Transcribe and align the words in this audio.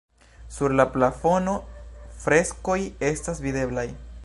Sur 0.53 0.73
la 0.79 0.85
plafono 0.95 1.53
freskoj 2.25 2.79
estas 3.13 3.45
videblaj. 3.49 3.87